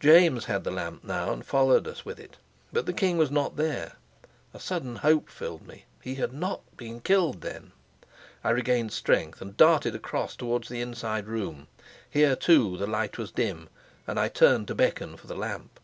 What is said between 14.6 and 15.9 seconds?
to beckon for the lamp.